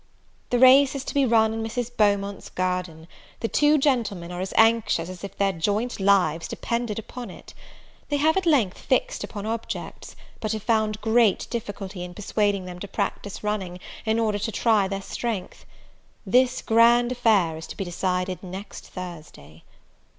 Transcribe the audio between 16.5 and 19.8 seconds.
grand affair is to be decided next Thursday.